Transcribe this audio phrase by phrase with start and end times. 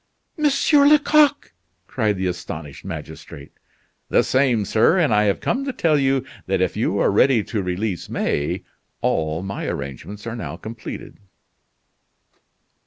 [0.35, 1.53] "Monsieur Lecoq!"
[1.85, 3.51] cried the astonished magistrate.
[4.09, 7.43] "The same, sir; and I have come to tell you that if you are ready
[7.43, 8.63] to release May,
[9.01, 11.19] all my arrangements are now completed."